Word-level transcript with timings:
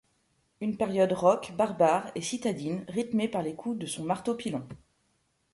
Une 0.61 0.77
période 0.77 1.13
rock, 1.13 1.51
barbare, 1.55 2.09
et 2.15 2.23
citadine 2.23 2.85
rythmée 2.87 3.27
par 3.27 3.43
les 3.43 3.53
coups 3.53 3.77
de 3.77 3.85
son 3.85 4.03
marteau-pilon. 4.03 4.67